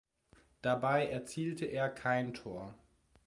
[0.63, 2.73] Dabei erzielte er kein Tor.